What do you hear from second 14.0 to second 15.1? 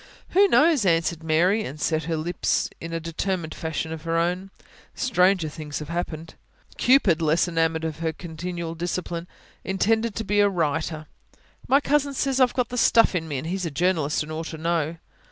and ought to know."